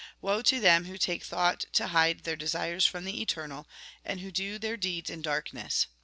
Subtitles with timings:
[0.19, 3.67] Woe to them who take thought to hide their desires from the Eternal,
[4.03, 5.85] and who do their deeds in dark ness.'